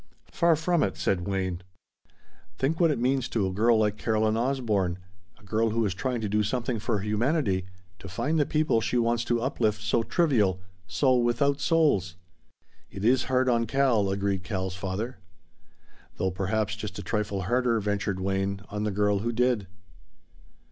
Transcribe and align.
"Far 0.31 0.55
from 0.55 0.81
it," 0.81 0.97
said 0.97 1.27
Wayne. 1.27 1.61
"Think 2.57 2.79
what 2.79 2.89
it 2.89 2.97
means 2.97 3.29
to 3.29 3.45
a 3.45 3.51
girl 3.53 3.77
like 3.77 3.97
Caroline 3.99 4.35
Osborne! 4.35 4.97
A 5.39 5.43
girl 5.43 5.69
who 5.69 5.85
is 5.85 5.93
trying 5.93 6.21
to 6.21 6.27
do 6.27 6.41
something 6.41 6.79
for 6.79 7.01
humanity 7.01 7.67
to 7.99 8.09
find 8.09 8.39
the 8.39 8.45
people 8.47 8.81
she 8.81 8.97
wants 8.97 9.23
to 9.25 9.41
uplift 9.43 9.79
so 9.79 10.01
trivial 10.01 10.59
so 10.87 11.15
without 11.15 11.61
souls!" 11.61 12.15
"It 12.89 13.05
is 13.05 13.25
hard 13.25 13.47
on 13.47 13.67
Cal," 13.67 14.09
agreed 14.09 14.43
Cal's 14.43 14.75
father. 14.75 15.19
"Though 16.17 16.31
perhaps 16.31 16.75
just 16.75 16.97
a 16.97 17.03
trifle 17.03 17.43
harder," 17.43 17.79
ventured 17.79 18.19
Wayne, 18.19 18.61
"on 18.69 18.85
the 18.85 18.89
girl 18.91 19.19
who 19.19 19.31
did." 19.31 19.67